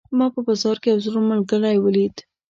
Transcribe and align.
ما 0.17 0.27
په 0.33 0.39
بازار 0.47 0.77
کې 0.81 0.87
یو 0.91 1.01
زوړ 1.05 1.15
ملګری 1.31 1.77
ولید 1.79 2.15